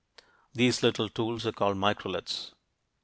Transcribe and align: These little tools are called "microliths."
These 0.55 0.81
little 0.81 1.09
tools 1.09 1.45
are 1.45 1.51
called 1.51 1.77
"microliths." 1.77 2.53